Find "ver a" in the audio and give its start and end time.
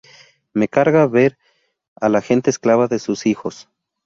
1.05-2.09